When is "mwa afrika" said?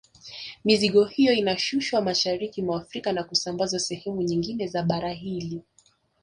2.61-3.13